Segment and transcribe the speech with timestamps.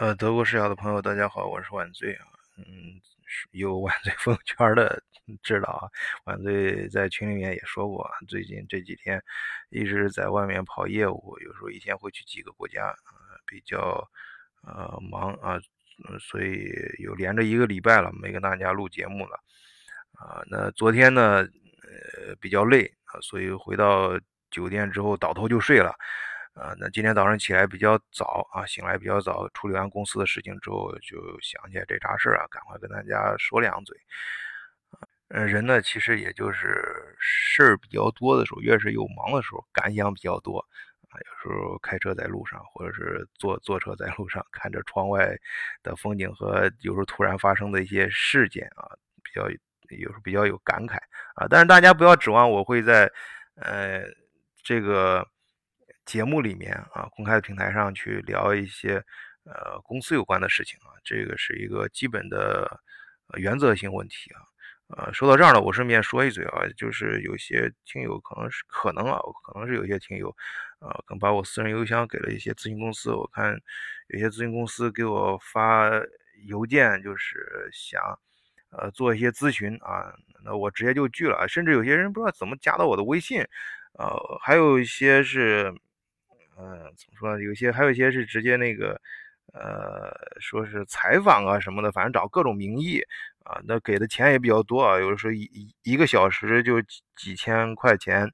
[0.00, 2.24] 呃，德国视角的朋友，大家好，我是晚醉啊。
[2.56, 2.98] 嗯，
[3.50, 5.02] 有晚醉朋友圈的
[5.42, 5.84] 知道啊，
[6.24, 9.22] 晚醉在群里面也说过，最近这几天
[9.68, 12.94] 一直在外面跑业务，有时候一天会去几个国家，
[13.44, 14.02] 比较
[14.62, 15.60] 呃忙啊，
[16.18, 19.38] 所以有连着一个礼拜了没跟大家录节目了
[20.14, 20.42] 啊。
[20.46, 21.46] 那昨天呢，
[21.82, 24.18] 呃比较累啊，所以回到
[24.50, 25.94] 酒店之后倒头就睡了。
[26.60, 33.96] 啊，那今天早上起来比较早啊，醒来比较早，处理完公司的事情之后，就想起来这茬事儿啊，赶快跟大家说两嘴。
[35.28, 40.58] 嗯，人呢，其实也就是事儿比较多的时候，越是有忙的时候，感想比较多
[41.08, 41.16] 啊。
[41.16, 45.34] 有时候开车在路上，或者是坐坐车在路上，看着窗外
[45.82, 48.84] 的风景和有时候突然发生的一些事件啊，
[49.22, 50.96] 比较有时候比较有感慨
[51.36, 51.46] 啊。
[51.48, 53.10] 但是大家不要指望我会在
[53.54, 54.02] 呃
[54.62, 55.26] 这个。
[56.10, 58.94] 节目里面啊，公开的平台上去聊一些
[59.44, 62.80] 呃公司有关的事情啊，这个是一个基本的
[63.38, 64.42] 原则性问题啊。
[64.88, 70.28] 呃，说到这儿呢，我顺便说一嘴啊，就是有些听友可能是可能啊，可能是有些听友
[70.80, 73.56] 啊，可能把我私人邮箱给了一些咨询公司，我看
[74.08, 75.88] 有些咨询公司给我发
[76.46, 78.02] 邮件，就是想
[78.70, 80.12] 呃做一些咨询啊，
[80.44, 83.42] 那我直接就拒了，甚至有些人不知道怎么加到我的微信，
[83.92, 85.72] 呃，还有一些是。
[86.60, 87.40] 嗯，怎么说？
[87.40, 89.00] 有些还有一些是直接那个，
[89.54, 93.00] 呃，说是采访啊什么的，反正找各种名义
[93.44, 95.48] 啊，那给的钱也比较多啊，有的时候一
[95.82, 98.24] 一个小时就几几千块钱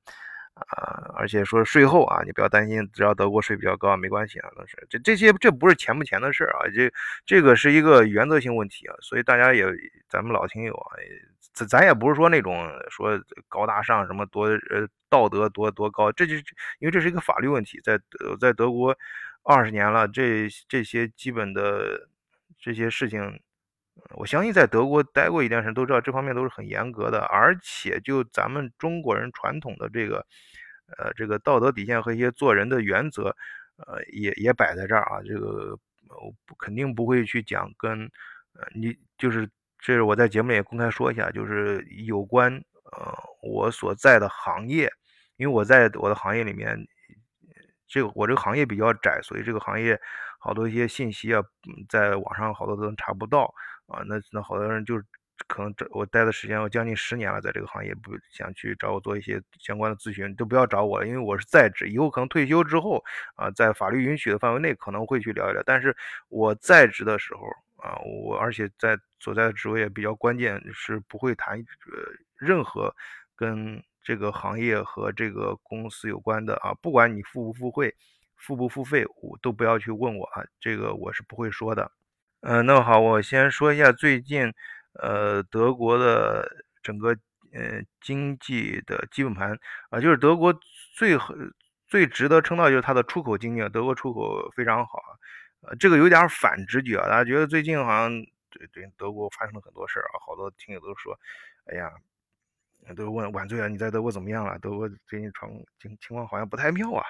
[0.54, 6.92] 啊，而且说税后啊，你不要担心，只要德国税比较高，没关系啊，那是这这些这不是钱不钱的事儿啊，这
[7.24, 9.64] 这个是一个原则性问题啊，所以大家也
[10.08, 10.96] 咱们老听友啊。
[11.56, 13.18] 咱咱也不是说那种说
[13.48, 16.44] 高大上什么多呃道德多多高，这就是
[16.80, 17.98] 因为这是一个法律问题，在
[18.38, 18.94] 在德国
[19.42, 22.08] 二十年了，这这些基本的
[22.58, 23.40] 这些事情，
[24.16, 30.26] 我相信在德国待过一段时间都知道，这方面都是很严格的，而且就咱们中国人传统的这个
[30.98, 33.34] 呃这个道德底线和一些做人的原则，
[33.78, 35.78] 呃也也摆在这儿啊，这个
[36.08, 38.02] 我肯定不会去讲跟
[38.52, 39.48] 呃你就是。
[39.78, 42.52] 这是我在节目里也公开说一下，就是有关
[42.92, 44.90] 呃我所在的行业，
[45.36, 46.76] 因为我在我的行业里面，
[47.86, 50.00] 这个我这个行业比较窄，所以这个行业
[50.40, 51.40] 好多一些信息啊，
[51.88, 53.52] 在网上好多都查不到
[53.86, 54.02] 啊。
[54.06, 55.00] 那那好多人就
[55.46, 63.04] 可能这我待的时间我将近十年了，在这个行业不想去找我做一些相关的咨询，都不要找我了，因为我是在职，以后可能退休之后
[63.36, 65.96] 啊，在法律允许的范围内可能会去聊一聊，但是
[66.28, 67.42] 我在职的时候。
[67.76, 67.92] 啊，
[68.24, 71.98] 我而且在所在的职位也比较关键，是不会谈呃
[72.38, 72.94] 任何
[73.34, 77.92] 跟这个行业和这个公司有关的啊，不管你付不付费，
[78.36, 81.90] 付不付费，我都不要去问我啊，这个我是不会说的。
[82.42, 84.52] 嗯，那么好，我先说一下最近
[84.92, 86.48] 呃德国的
[86.84, 87.08] 整个
[87.52, 89.58] 呃经济的基本盘
[89.90, 90.56] 啊，就是德国
[90.94, 91.18] 最
[91.88, 95.10] 最值得称道就是它的出口经济，德国出口非常好啊。
[95.62, 98.12] 呃，这个有点反直觉啊，大家觉得最近好像
[98.56, 101.18] 对对德国发生了很多事儿啊，好多听友都说，
[101.66, 101.90] 哎呀，
[102.96, 104.58] 都问晚醉啊，你在德国怎么样了？
[104.60, 105.50] 德国最近状
[105.80, 107.04] 情情况好像不太妙啊，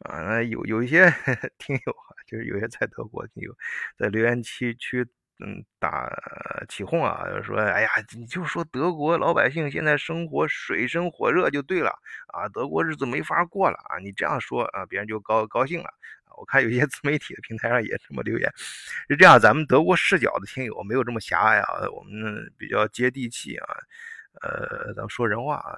[0.00, 1.04] 啊，有有一些
[1.58, 3.54] 听友啊，就是有些在德国听友
[3.98, 5.06] 在留言区区
[5.44, 6.08] 嗯打
[6.68, 11.90] 起哄啊，就说，哎呀，你就说德国老百姓现在生活水深火热就对了
[12.28, 15.92] 啊，德国日子没法过了啊，你这样说啊，别人就高高兴了。
[16.38, 18.52] 我看有些自媒体的平台上也这么留言，
[19.08, 19.38] 是这样。
[19.38, 23.66] 咱们德国视角的听友没有这么狭隘啊，我们比较接地气啊。
[24.40, 25.76] 呃，咱们说人话啊，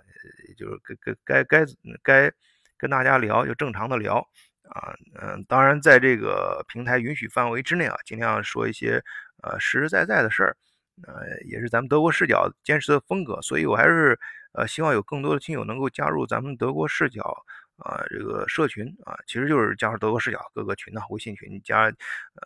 [0.57, 0.79] 就是
[1.25, 1.73] 该该该该
[2.03, 2.33] 该
[2.77, 4.19] 跟大家聊就正常的聊
[4.63, 4.95] 啊。
[5.21, 9.03] 嗯，当然在这个平台允许范围之内啊，尽量说一些
[9.43, 10.57] 呃实实在在的事儿。
[11.03, 14.17] 呃，也是咱们德国视角坚持的风格，所以我还是
[14.53, 17.45] 呃希望有更多的听友能够加入咱们德国视角。
[17.79, 21.93] 啊，这个社群啊，其实就是加入德国视角各个群呢，微信群加，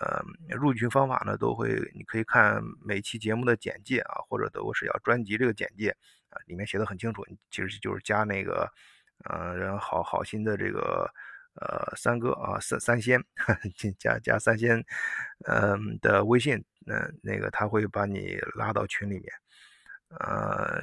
[0.01, 0.23] 呃，
[0.57, 5.91] 入群方法呢都会，你可以看每期节目的简介啊，或者德国视角专辑这个简介
[6.31, 8.67] 啊，里面写的很清楚，其实就是加那个，
[9.25, 11.07] 呃，人好好心的这个，
[11.61, 13.23] 呃，三哥啊，三三仙，
[13.99, 14.83] 加加三仙，
[15.47, 19.31] 嗯的微信，嗯，那个他会把你拉到群里面，
[20.21, 20.83] 呃，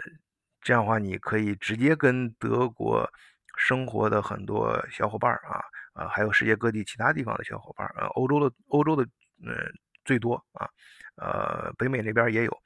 [0.61, 3.09] 这样的话你可以直接跟德国。
[3.57, 5.61] 生活的很多小伙伴啊，
[5.93, 9.03] 啊，还有世界各地其他地方的小伙伴啊，欧洲的欧洲的，
[9.45, 9.55] 嗯，
[10.03, 10.67] 最多啊，
[11.15, 12.61] 呃，北美那边也有，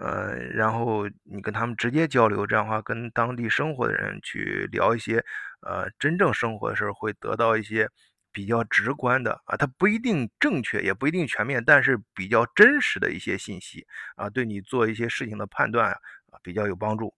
[0.00, 5.24] 呃，然后你跟他们直接交流，这样的话跟当地生活的人去聊一些，
[5.60, 7.88] 呃，真正生活的事儿，会得到一些
[8.32, 13.86] 比较直观的啊，它不一定正确，也不一定全面，但是比较真实的一些信息
[14.16, 17.14] 啊，对你做一些事情的判断啊，比较有帮助。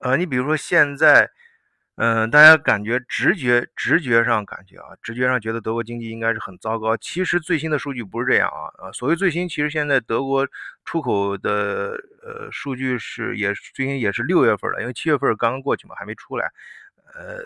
[0.00, 1.30] 呃，你比如说现在。
[1.96, 6.94] 嗯，大家感觉直觉直觉上感觉啊，直觉上觉得德国经济应该是很糟糕。
[6.98, 10.46] 其实最新的数据不是这样啊啊，所谓最新，其实现在德国
[10.84, 16.50] 出口的呃数据是也最新也是六月份了，因为七月份刚刚过去嘛，还没出来。
[17.14, 17.38] 呃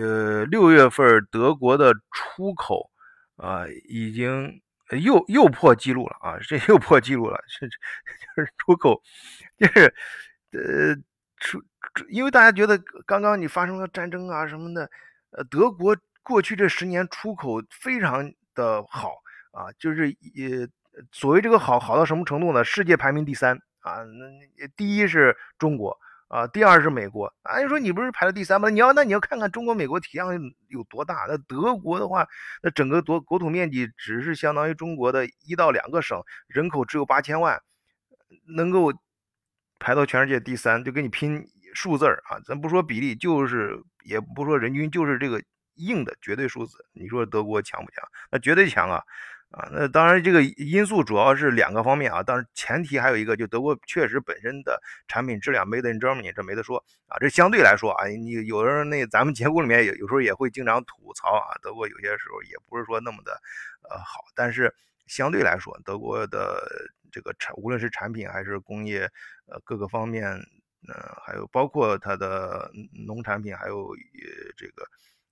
[0.00, 2.88] 呃，六月份德国的出口
[3.36, 4.60] 啊已经
[5.02, 9.02] 又又破纪录了啊，这 又破纪录了，是 就是出口
[9.58, 9.92] 就是
[10.52, 10.94] 呃
[11.40, 11.60] 出。
[12.08, 14.90] 因为大家觉得刚刚你发生了战争啊什么的，
[15.30, 19.14] 呃，德国过去这十年出口非常的好
[19.52, 20.68] 啊，就是也
[21.12, 22.64] 所谓这个好好到什么程度呢？
[22.64, 25.98] 世界排名第三啊，那第一是中国
[26.28, 27.60] 啊，第二是美国啊。
[27.60, 28.68] 你说你不是排到第三吗？
[28.68, 30.28] 你要那你要看看中国、美国体量
[30.68, 31.24] 有多大。
[31.28, 32.26] 那德国的话，
[32.62, 37.62] 那整个国国土面积只是相当于中国的一到两个省，人口只有八千万，
[38.56, 38.92] 能够
[39.78, 41.48] 排到全世界第三，就跟你拼。
[41.74, 45.42] 数字啊，咱不说比例，就是也不说人均，就是这个
[45.74, 46.84] 硬的绝对数字。
[46.92, 48.04] 你说德国强不强？
[48.30, 49.02] 那绝对强啊！
[49.50, 57.16] 啊，那当然这个因素主要是两个方面啊，当然前提还有一个，就德国确实本身的产品质量 made in Germany，这没得说啊。
[57.18, 63.32] 这相对来说啊，你有的人那咱们节目里面有有时候也会经常吐槽啊，德国有些时候也不是说那么的
[63.88, 64.74] 呃好，但是
[65.06, 66.62] 相对来说，德国的
[67.10, 69.10] 这个产无论是产品还是工业
[69.46, 70.38] 呃各个方面。
[70.86, 70.94] 呃，
[71.26, 72.70] 还有包括它的
[73.06, 74.88] 农产品，还有呃这个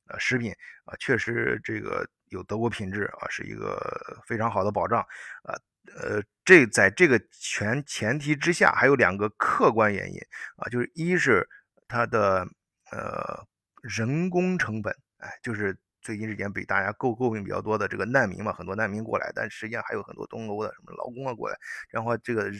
[0.08, 0.52] 呃食品
[0.84, 3.78] 啊，确实这个有德国品质啊，是一个
[4.26, 5.00] 非常好的保障
[5.44, 5.54] 啊。
[5.96, 10.18] 呃，这在这个全前提之下，还有两个客观原因
[10.56, 11.48] 啊，就是一是
[11.86, 12.44] 它的
[12.90, 13.46] 呃
[13.82, 21.56] 人工成本，哎，就是最近时间被大家诟诟病比较多的这个难民嘛，很多难民过来，但实际上还有很多东欧的什么劳工啊过来，
[21.88, 22.50] 然后这个。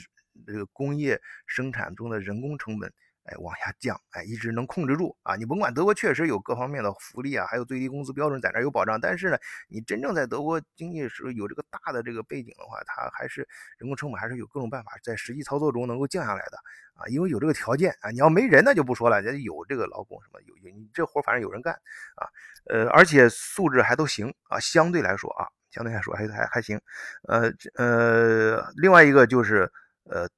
[0.47, 2.93] 这个工业生产中的人工成本，
[3.25, 5.35] 哎，往下降，哎，一直能控制住啊。
[5.35, 9.39] 你甭管德国确实有各方面的福利啊，还有最低工资标准在那有保障，但是呢，
[9.69, 13.47] 你真正在德国经济是有这个大的这个背景的话，它还是
[13.79, 16.59] 人工成本还是有各种办法在实际操作中能够降下来的
[16.95, 17.03] 啊。
[17.09, 21.75] 因为有这个条件啊，你要没人那就不说了，人家有这个劳工什么有有，你这活反正有人干
[22.15, 22.29] 啊，
[22.71, 26.81] 呃，而且素质还都行啊，相对来说啊，相对来说还还还行，
[27.27, 29.73] 呃呃，另外一个就是。
[30.11, 30.29] 呃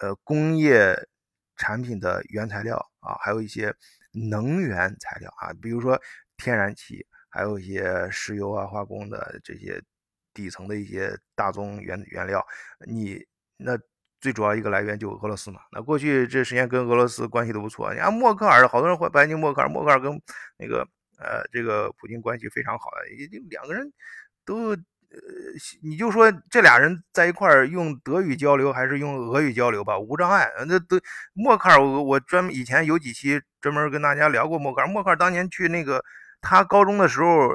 [0.00, 0.96] 呃，工业
[1.56, 3.74] 产品的原材料啊，还有一些
[4.12, 6.00] 能源材料啊，比如说
[6.36, 9.82] 天然气，还有一些石油啊、化工的这些
[10.32, 12.46] 底层的一些大宗原原料，
[12.86, 13.24] 你
[13.56, 13.78] 那
[14.20, 15.60] 最主要一个来源就俄罗斯嘛。
[15.72, 20.22] 那过去这十年跟俄罗斯关系都不错，你看默克尔，好多人会怀念默克尔，默克尔跟
[20.56, 20.86] 那个
[21.18, 23.92] 呃这个普京关系非常好的，就两个人
[24.44, 24.76] 都。
[25.10, 25.18] 呃，
[25.82, 30.46] 你就说这俩人在一块儿用德语交流还是用俄语交流吧，无障碍。
[30.66, 31.00] 那德
[31.32, 34.86] 默克尔，我我专门以前有几期专门跟大家聊过默克尔。
[34.86, 36.04] 默克尔当年去那个
[36.42, 37.48] 他高中的时候，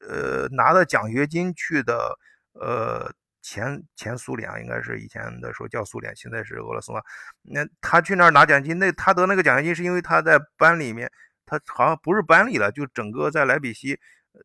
[0.00, 2.18] 呃，拿的奖学金去的，
[2.54, 3.08] 呃，
[3.40, 7.00] 前前苏联应该是以前的时候叫苏联，现在是俄罗斯嘛。
[7.42, 11.08] 那他去那儿拿奖金，那他得那个奖学金是因为他在班里面，
[11.46, 13.96] 他好像不是班里了，就整个在莱比锡，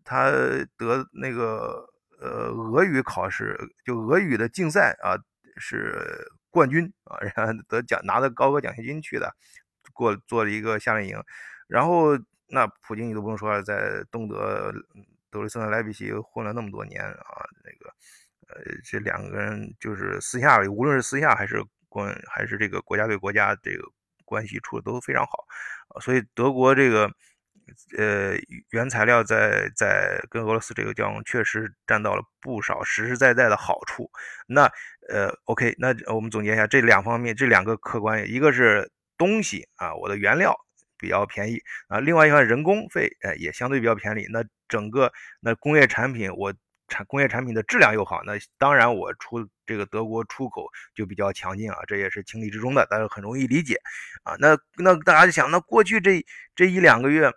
[0.03, 0.29] 他
[0.77, 1.87] 得那个。
[2.21, 5.17] 呃，俄语考试就俄语的竞赛啊，
[5.57, 9.35] 是冠军啊，然后得奖拿的高额奖学金去的，
[9.91, 11.19] 过做了一个夏令营。
[11.67, 12.15] 然后
[12.47, 14.71] 那普京你都不用说了，在东德
[15.31, 17.91] 德累斯顿莱比锡混了那么多年啊，那个
[18.49, 23.83] 呃，这两个人就是私下里，无论是私下还是关还是这个国家对国家这个
[24.25, 25.47] 关系处的都非常好
[25.99, 27.11] 所以德国这个。
[27.97, 28.35] 呃，
[28.69, 34.09] 原材料在在跟俄罗斯这个交往，确实占到了不少实实在在的好处。
[34.47, 34.63] 那
[35.09, 40.55] 呃，OK，那我们总结一下这两方面，这两个客观，一个是东西啊，我的原料
[40.97, 44.25] 比较便宜啊，另外一方人工费呃也相对比较便宜。
[44.31, 46.53] 那整个那工业产品，我
[46.87, 53.75] 产工业产品的质量又好，那当然我出这个德国出口就比较强劲啊，这也是情理之中的，但是很容易理解
[54.23, 54.35] 啊。
[54.39, 56.25] 那那大家就想，那过去这
[56.55, 57.31] 这一两个月。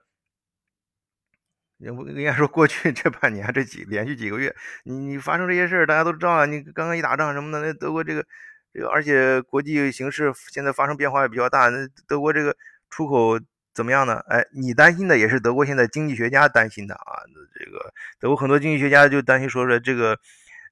[1.79, 4.55] 应该说，过去 这半年，这几连续几个月，
[4.85, 6.47] 你你发生这些事儿，大家都知道了。
[6.47, 8.25] 你刚刚一打仗什么的，那德国这个
[8.73, 11.69] 这个，而且国际形势现在发生变化也比较大。
[11.69, 12.57] 那德国这个
[12.91, 13.39] 出口
[13.75, 14.21] 怎么样呢？
[14.29, 17.23] 哎，你担心的也是德国现在经济学家担心的啊。
[17.59, 20.19] 这个德国很多经济学家就担心说说这个，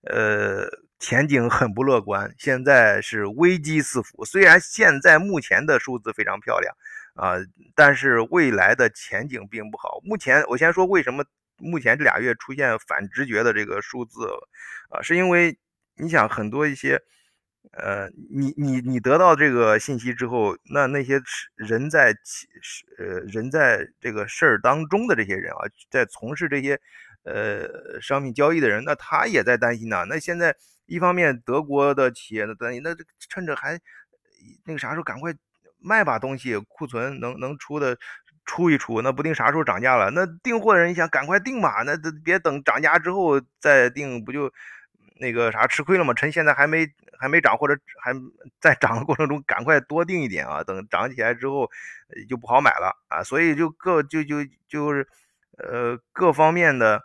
[0.05, 0.67] 呃，
[0.99, 4.25] 前景很不乐观，现在是危机四伏。
[4.25, 6.75] 虽然现在目前的数字非常漂亮。
[7.23, 7.37] 啊，
[7.77, 10.01] 但是未来的前景并不好。
[10.03, 11.25] 目前我先说为什么
[11.59, 14.27] 目前这俩月出现反直觉的这个数字
[14.91, 15.57] 啊，是因为
[15.97, 17.01] 你想很多一些。
[17.75, 21.23] 呃，你你你得到这个信息之后，那那些
[21.55, 22.13] 人在
[22.99, 26.79] 呃人在这个事儿当中的这些人啊，在从事这些
[27.23, 30.05] 呃商品交易的人，那他也在担心呢。
[30.09, 30.55] 那现在
[30.87, 32.97] 一方面德国的企业呢担心，那
[33.29, 33.79] 趁着还
[34.67, 35.33] 那个啥时候赶快
[35.83, 37.99] 卖把东西，库存能能出的
[38.45, 40.11] 出一出，那不定啥时候涨价了。
[40.11, 44.53] 那订货的人想赶快订嘛，那别等涨价之后再订，不就？
[45.21, 46.13] 那个啥吃亏了吗？
[46.13, 46.85] 趁现在还没
[47.17, 48.13] 还没涨，或者还
[48.59, 50.65] 在涨的过程中，赶快多订一点啊！
[50.65, 51.71] 等涨起来之后
[52.29, 53.23] 就不好买了啊！
[53.23, 55.07] 所以就各就就就是
[55.59, 57.01] 呃各方面的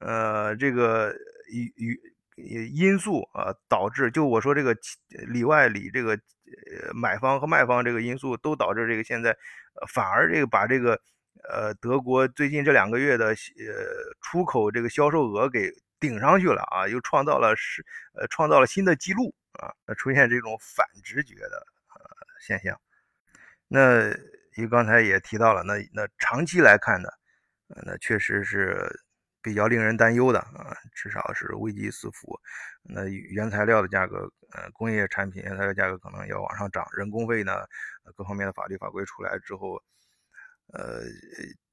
[0.00, 1.14] 呃这个
[1.52, 2.00] 与与
[2.36, 4.76] 因素啊导致，就我说这个
[5.28, 9.36] 里外里这个呃买方和卖方这个因素都导致这个现在
[9.88, 11.00] 反而这个把这个
[11.48, 13.34] 呃德国最近这两个月的呃
[14.20, 15.72] 出口这个销售额给。
[16.02, 22.04] 顶上去了啊，又创造了是呃创造了新的记录啊，出现这种反直觉的呃
[22.40, 22.76] 现象。
[23.68, 24.08] 那
[24.56, 27.08] 因为刚才也提到了，那那长期来看呢，
[27.86, 28.84] 那确实是
[29.42, 32.38] 比较令人担忧的啊，至少是危机四伏。
[32.82, 37.52] 那原材料的价格，呃，工业产品原材料价格可能要往上涨，人工费呢，
[38.16, 39.82] 各方面的法律法规出来之后。
[40.74, 41.02] 呃，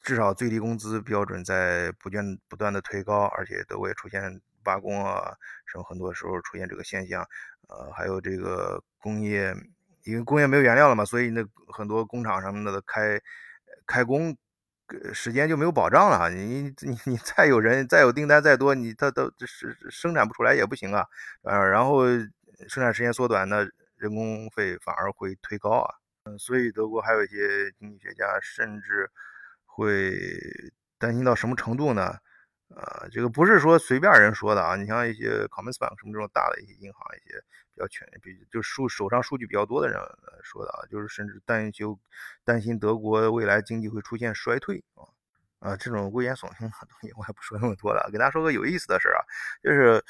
[0.02, 5.34] 至少最低工资标准在不断不断的推高，而且德国也出现罢工啊，
[5.66, 7.26] 什么很多时候出现这个现象。
[7.70, 9.56] 呃，还有这个工业，
[10.04, 13.18] 因为工业没有原料了嘛，所以那很多工厂什么的开
[13.86, 14.36] 开工
[15.14, 16.30] 时间就没有保障了。
[16.30, 21.06] 你 你你再有人再有订单再多，你他都是生产不出来也不行啊。
[21.44, 22.06] 呃，然后
[22.68, 23.68] 生产时间缩短，那
[23.98, 25.94] 人工费反而会推高啊。
[26.26, 29.10] 嗯所以德国还有一些经济学家甚至
[29.66, 30.14] 会
[31.00, 32.16] 担心到什么程度呢？
[32.76, 37.42] 呃，这个不是说随便人说的啊，你像一些 Commerzbank 什么这种大的一些银行，一些
[37.80, 39.98] 较全、比就数手上数据比较多的人
[40.44, 41.98] 说的啊，就是甚至担忧
[42.44, 45.08] 担心德国未来经济会出现衰退啊
[45.60, 49.20] 啊，这种危言耸听的东西我也不说那么多了，给大家说个有意思的事啊，
[49.64, 50.04] 就是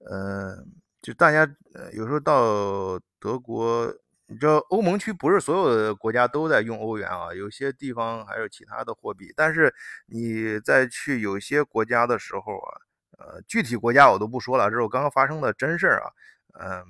[0.00, 0.64] 呃，
[1.00, 3.94] 就大家呃有时候到德国。
[4.30, 9.32] 你知道欧盟区不是所有的国家都在用欧元啊，有些地方还有其他的货币。
[9.34, 9.74] 但是
[10.04, 12.76] 你在去有些国家的时候啊，
[13.18, 16.12] 呃，具体国家我都不说了，这是我刚刚发生的真事儿啊。
[16.60, 16.84] 嗯，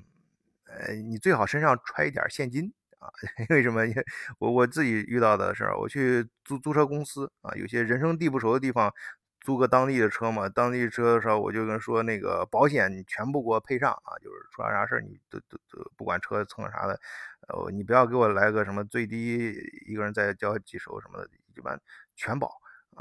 [0.67, 3.09] 呃，你最好身上揣一点现金啊。
[3.51, 3.87] 为什么？
[3.87, 4.05] 因为
[4.39, 8.93] 我我自己遇到的事儿，我去租租车公司啊，有些人生地不熟的地方。
[9.41, 17.01] 租个当地的车嘛，当地车的时候我就跟说那个保险你全部给我配上啊，就是出啥啥事儿你都都都不管车蹭啥的，
[17.49, 19.55] 呃，你不要给我来个什么最低
[19.87, 21.81] 一个人再交几手什么的，一般
[22.17, 22.51] 全保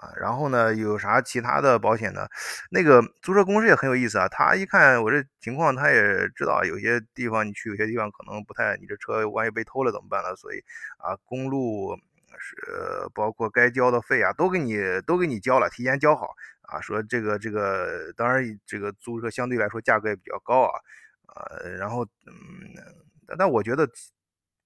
[0.02, 0.14] 啊。
[0.20, 2.28] 然后呢，有啥其他的保险呢？
[2.72, 10.36] 那个租车公司也很有意思啊，他一看我这情况，他也知道有些地方你去有些地方可能不太，你这车万一被偷了怎么办呢？
[10.36, 10.60] 所以
[10.98, 11.98] 啊，公路。
[12.40, 12.56] 是
[13.16, 14.78] 包括该交的费啊，都给你
[15.08, 16.80] 都给你交了，提前交好啊。
[16.80, 20.80] 说这个这个，当然这个租车相对来说价格也比较高啊，
[21.64, 22.76] 呃，然后嗯，
[23.28, 23.86] 但但我觉得，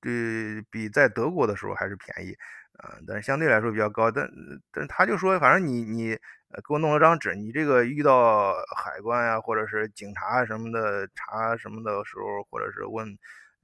[0.01, 2.35] 呃，比在德国的时候还是便宜
[2.81, 4.11] 啊，但是相对来说比较高。
[4.11, 4.29] 但
[4.71, 13.17] 但他就说，反正你你给我弄了张纸，你这个遇到海关啊，或者是警察什么的查什么的时候，或者是问。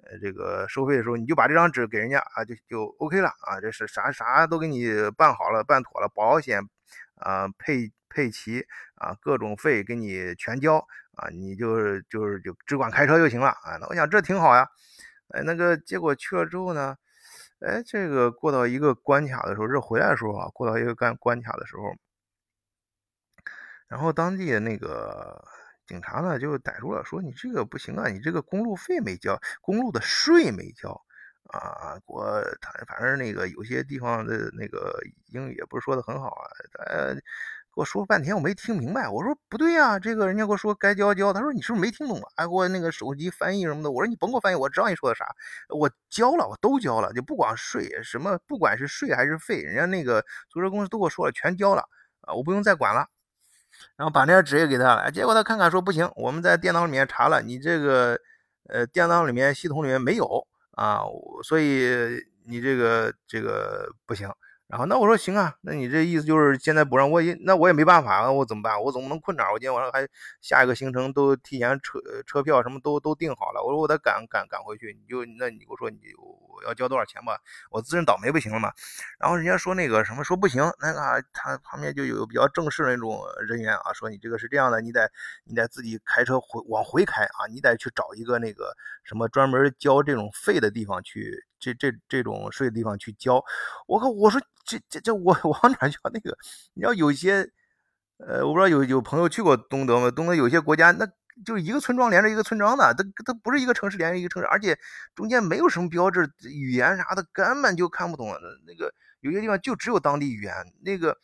[0.03, 4.85] 呃，这个收费的时候，你就把这张纸给人家啊，就就 OK 了啊，这是啥啥都给你
[5.17, 6.61] 办好了，办妥了，保险
[7.15, 10.77] 啊配配齐啊，各种费给你全交
[11.15, 13.75] 啊，你就是就是就只管开车就行了啊。
[13.81, 14.69] 那我想这挺好呀，
[15.29, 16.95] 哎，那个结果去了之后呢，
[17.59, 21.83] 哎，这个过到一个关卡的时候，这回来的时候啊，过到一个关关卡的时候，
[23.87, 25.43] 然后当地的那个。
[25.87, 30.91] 警察呢就逮住了，说你这个不行啊，你这个公路费没交，公路的税没交
[31.45, 31.97] 啊！
[32.05, 36.43] 我他反正那个有些地方的那个英语也不是说的很好啊，
[36.89, 37.21] 呃，给
[37.77, 39.07] 我说了半天我没听明白。
[39.07, 42.25] 我说不对呀，这个人家给我说该交交，他说你是不是没听懂啊？
[42.35, 43.91] 还给我那个手机翻译什么的。
[43.91, 45.27] 我说你甭给我翻译，我知道你说的啥，
[45.69, 51.83] 我交了，我都交了，就不光税什么，不管是税还是费，人家那个租车公司都给我说了，全交了
[52.21, 53.05] 啊，我不用再管了。
[53.95, 58.19] 然后把那张纸也给他了，结果他看看说不行，我们在电脑里面查了，你这个
[58.69, 61.01] 呃电脑里面系统里面没有啊，
[61.43, 64.27] 所以你这个这个不行。
[64.67, 68.81] 然后那我说行啊，那你这意思就是现在不让我也那我也没办法啊，我怎么办？
[68.83, 69.49] 我总不能困哪？
[69.51, 70.05] 我今天晚上还
[70.41, 77.37] 下一个行程都提前车车票什么都都订好了，我说我得赶赶赶回去，你就那你给我说你我要交多少钱吧，
[77.71, 78.71] 我自认倒霉不行了嘛。
[79.19, 85.09] 然后人家说那个什么说不行，那个他旁边就有比较正式的那种人员啊，说你这个是这样的，你得
[85.45, 93.41] 你得自己开车回往回开啊，你得去找一个那个什么专门交这种费的地方去，这这这种税的地方去交。
[93.87, 96.37] 我靠，我说这这这我往哪交那个？
[96.75, 97.49] 你要有些。
[98.19, 100.09] 呃，我不知道有有朋友去过东德吗？
[100.09, 101.05] 东德有些国家，那
[101.45, 104.75] 就是一个村庄连着一个村庄的，它它不是一个城市连着一个城市，而且
[105.13, 108.35] 中间没有什么标志，语言啥的根本就看不懂。
[108.65, 110.51] 那个有些地方就只有当地语言。
[110.81, 111.15] 那个，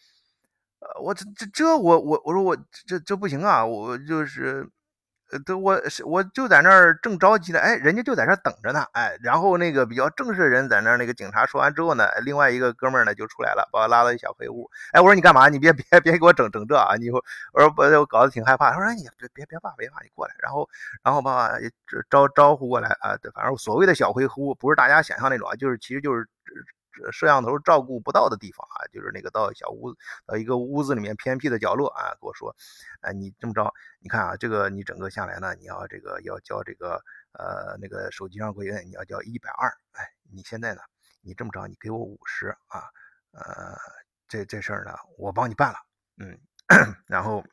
[0.82, 4.70] 呃，我这这这我我我说我这这不行啊，我就是。
[5.40, 15.50] 都我我就在那儿正着急呢，哎，人家就在这等着呢，哎，然后那个比较正式的人在那儿，那个警察说完之后呢，另外一个哥们儿呢就出来了，把我拉到一小黑屋，哎，我说你干嘛？
[15.50, 16.96] 你别别别给我整整这啊！
[16.98, 17.24] 你说
[17.54, 18.72] 我说不，我搞得挺害怕。
[18.72, 20.34] 他说，你别别别怕别怕，你过来。
[20.40, 20.70] 然后
[21.04, 21.52] 然后把
[22.10, 26.28] 招招呼过来啊，反正所谓的小黑屋不是大家想象那种啊，就是其实就是。
[27.12, 29.94] 摄像头照顾不到的地方啊，就是那个到小屋
[30.26, 32.56] 到一个屋子里面偏僻的角落啊，跟我说，
[33.02, 37.02] 哎，你这么着，你看啊，这个你整个下来呢，你要这个要交这个
[37.34, 40.82] 呃那个手机上规定你要交一百二，哎，你现在呢，
[41.22, 42.84] 你这么着，你给我五十啊，
[43.32, 43.76] 呃，
[44.28, 45.78] 这这事儿呢，我帮你办了，
[46.18, 46.38] 嗯，
[47.08, 47.44] 然后。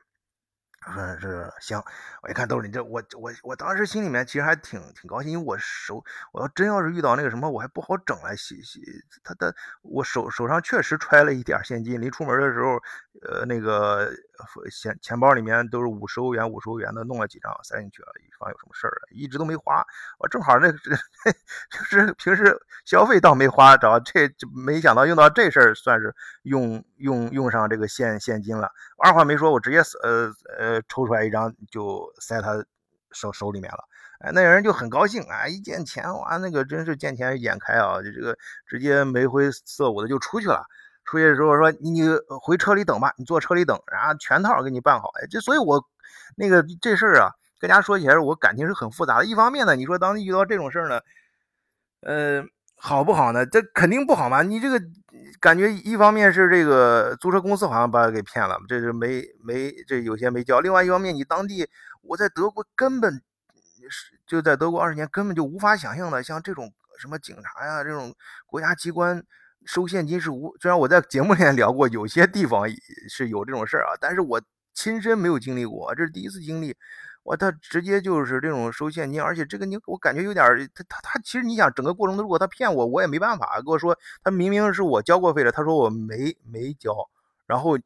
[0.89, 1.83] 嗯，是行。
[2.23, 8.35] 我一看都是你这，我我我当时心里面其实还挺挺高兴，因为我手我要真要是遇到那个什么，我还不好整来。
[8.35, 8.81] 洗洗
[9.23, 12.81] 他他，我手手上确实揣了一点现金，临出门的时候，
[13.23, 14.11] 呃，那个
[14.71, 19.83] 钱钱包里面都是五十欧元，五十欧元的，弄了几张塞进去了，以防有什么事儿，一直都没花。
[20.19, 20.91] 我正好那这
[21.71, 28.71] 就是平时消费倒没花着，这没想到用到这事儿，算是用用用上这个现现金了。
[28.99, 30.83] 二话没说，我直接呃呃。
[30.91, 32.65] 抽出来一张就塞他
[33.13, 33.85] 手手里面了，
[34.21, 40.65] 哎，那人就很高兴啊，一见钱哇，那个真是见钱眼开啊，就这个直接眉飞色舞的就出去了。
[41.05, 42.03] 出去的时候说你
[42.41, 45.11] 回车里等吧，你坐车里等，然后全套给你办好。
[45.21, 45.85] 哎，这所以我
[46.37, 49.25] 那个这事儿啊，跟大家说起来，我感情是很复杂的。
[49.25, 51.01] 一方面呢，你说当遇到这种事儿呢，
[52.03, 52.45] 呃。
[52.83, 53.45] 好不好呢？
[53.45, 54.43] 这肯定不好嘛！
[54.43, 54.81] 你这个
[55.39, 61.69] 感觉，一方面是这个租车公司好像把给骗了，这是没没这有些没交；另外一方面，你当地
[62.01, 63.23] 我在德国根本
[63.91, 68.15] 是就在德国二十年，根本就无法想象的，像这种什么警察呀，这种
[68.47, 69.23] 国家机关
[69.73, 70.57] 收现金是无。
[70.61, 72.65] 虽然我在节目里面聊过，有些地方
[73.09, 74.43] 是有这种事儿啊，但是我
[74.75, 76.77] 亲身没有经历过，这是第一次经历。
[77.23, 83.59] 我他直接就是这种收现金，而且这个你我感觉有点他他他其实你想整个过程如果他骗我，我也没办法。
[83.59, 86.93] 跟我说他明明是我交过费的，他说我没没交，
[87.47, 87.79] 然后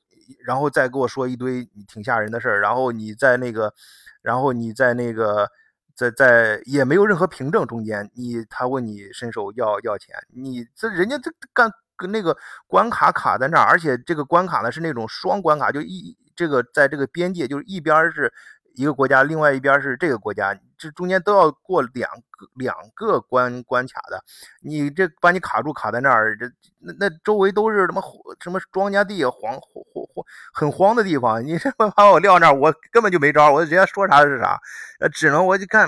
[0.46, 3.74] 然后再跟我说一堆挺吓人的事儿，然后你在那个，
[4.22, 5.50] 然后你在那个
[5.94, 18.32] 在在也没有任何凭证中间，你他问你伸手要要钱，你这人家这干跟那个关卡卡在那儿，而且这个关卡呢是那种双关卡，就一这个在这个边界就是一边是。
[18.76, 20.52] 一个国家，另外一边是这个国家，
[20.84, 24.22] 这中间都要过两个两个关关卡的。
[24.60, 26.46] 你这把你卡住，卡在那儿，这
[26.78, 28.02] 那那周围都是什么
[28.38, 31.42] 什么庄稼地，黄黄黄很荒的地方。
[31.42, 34.60] 你这么把我撂那儿，我根本就没招，我人家说啥是啥。
[35.00, 35.86] 呃，只能我就看，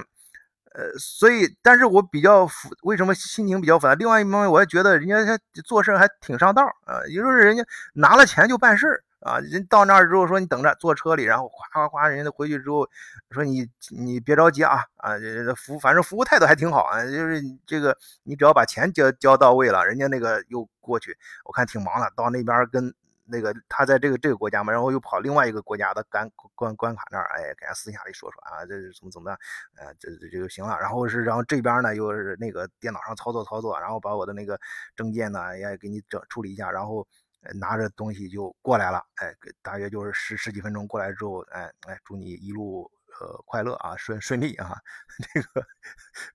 [0.73, 3.95] 呃，所以，但是我比较复，为什么心情比较复杂？
[3.95, 9.03] 另外一方面，我也觉得人家他做事还挺上道啊，也就是人家拿了钱就办事儿。
[9.21, 12.87] 啊，人到那儿之后说你等着坐车里，然后哗哗哗，人家回去之后
[13.31, 29.39] 说你你别着急啊啊，这服反正服务态度还挺好啊，就是这个你只要把钱交交到位了，人家那个又过去，我看挺忙的，到那边跟那个他在这个这个国家嘛，然后又跑另外一个国家的关关关卡那儿，哎，给他私下里说说啊，这是怎么怎么的，
[29.77, 30.79] 呃，这这就行了。
[30.79, 34.61] 然后是然后这边呢又是那个电脑上操作操作，然后把我的那个
[34.95, 37.07] 证件呢也给你整处理一下，然后。
[37.55, 44.77] 拿着东西就过来了，哎，大约就是十十几分钟过来之后，哎哎，祝你一路呃快乐啊，顺顺利啊，
[45.33, 45.67] 这个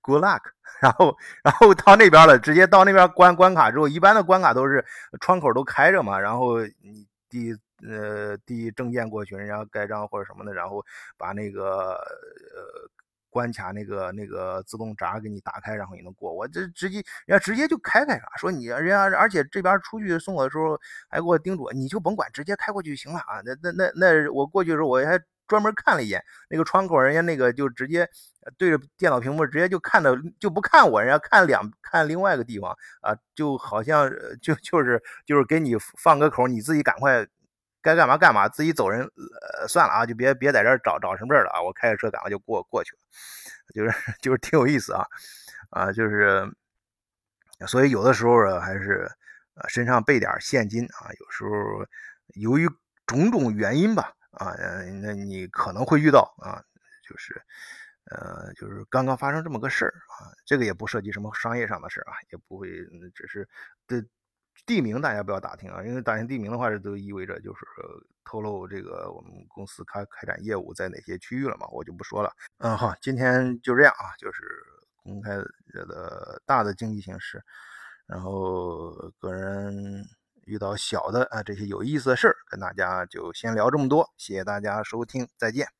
[0.00, 0.40] good luck。
[0.80, 4.84] 然后然后到那边了，直接到那边关关卡之后，一般的关卡都是
[5.20, 7.54] 窗口都开着嘛，然后你递
[7.86, 10.84] 呃递证件过去，人家盖章或者什么的，然后
[11.16, 12.90] 把那个呃。
[13.32, 16.30] 关卡那个那个自动闸给你打开，然后你能过。
[16.30, 23.40] 我这直接人家直接就开开了，说你人家而且这边出去送我的时候还给我叮嘱，你就甭管，直接开过去就行了啊。
[23.44, 25.18] 那那那那我过去的时候我还
[25.48, 28.06] 专门看了一眼那个窗口，人家那个就直接
[28.58, 34.10] 对着电脑屏幕直接就看着就不看我，人家看两看另外一个地方啊，就好像
[34.42, 37.26] 就就是就是给你放个口，你自己赶快。
[37.82, 39.02] 该干嘛干嘛，自己走人，
[39.60, 41.60] 呃，算了啊，就别别在这儿找找什么事儿了啊！
[41.60, 42.98] 我开着车赶快就过过去了，
[43.74, 45.04] 就是就是挺有意思啊，
[45.70, 46.48] 啊，就是，
[47.66, 49.10] 所以有的时候啊，还是
[49.54, 51.10] 呃身上备点现金啊。
[51.18, 51.50] 有时候
[52.34, 52.68] 由于
[53.06, 54.54] 种种原因吧，啊，
[55.02, 56.62] 那你可能会遇到啊，
[57.08, 57.34] 就是
[58.10, 60.30] 呃，就是刚刚发生这么个事儿啊。
[60.46, 62.68] 这个也不涉及什么商业上的事儿啊，也不会，
[63.14, 63.48] 只是
[63.88, 64.04] 的
[64.66, 67.64] 地名大家不要打听啊，因为打听地名的话，这都意味着就是
[68.24, 72.32] 透露这个我们公司开开展业务在哪些区域了嘛，我就不说了。
[72.58, 74.42] 嗯，好，今天就这样啊，就是。
[75.04, 77.42] 公开的大的经济形势，
[78.06, 80.06] 然后个人
[80.44, 85.72] 遇到小的啊这些有意思的事儿，跟大家就先聊这么多，谢谢大家收听，再见。